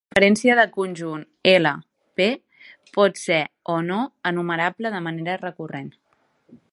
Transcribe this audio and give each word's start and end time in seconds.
La 0.03 0.07
diferència 0.13 0.53
de 0.59 0.63
conjunt 0.77 1.25
"L"- 1.49 1.73
"P" 2.21 2.27
pot 2.97 3.21
ser 3.25 3.39
o 3.77 3.77
no 3.91 3.99
enumerable 4.33 4.93
de 4.97 5.03
manera 5.09 5.37
recurrent. 5.47 5.93